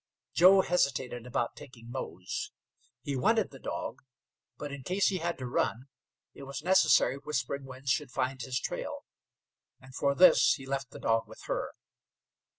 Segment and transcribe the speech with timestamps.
[0.33, 2.49] Joe hesitated about taking Mose.
[3.03, 4.01] He wanted the dog,
[4.57, 5.89] but in case he had to run
[6.33, 9.05] it was necessary Whispering Winds should find his trail,
[9.79, 11.73] and for this he left the dog with her.